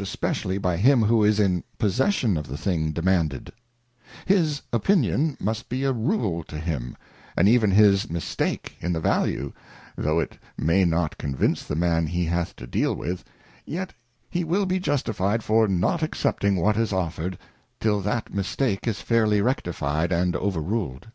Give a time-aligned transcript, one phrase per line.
[0.00, 3.52] especially by him who is in possession of the thing demanded:
[4.24, 6.96] His Opinion must be a Rule to him,
[7.36, 9.52] and even his Mistake in the Value,
[9.94, 13.22] though it may not convince the Man he hath to deal with,
[13.64, 13.92] yet
[14.28, 17.38] he will be justified for not accepting what is offered,
[17.78, 21.12] till that Mistake is fairly rectified and over ruled.